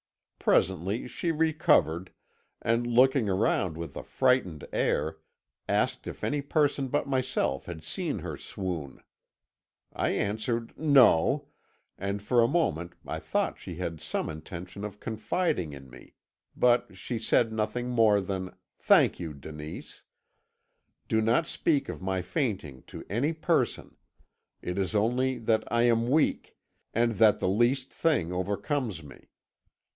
[0.39, 2.11] Presently she recovered,
[2.63, 5.17] and looking around with a frightened air,
[5.69, 9.03] asked if any person but myself had seen her swoon.
[9.93, 11.45] I answered 'No,'
[11.99, 16.15] and for a moment I thought she had some intention of confiding in me,
[16.57, 20.01] but she said nothing more than 'Thank you, Denise;
[21.07, 23.95] do not speak of my fainting to any person;
[24.63, 26.57] it is only that I am weak,
[26.91, 29.27] and that the least thing overcomes me.